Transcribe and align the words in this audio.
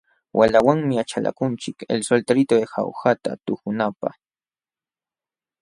Waqlawanmi 0.37 0.95
achalakunchik 1.03 1.77
El 1.93 2.01
solterito 2.09 2.53
de 2.59 2.65
jaujata 2.73 3.31
tuhunapaq. 3.45 4.15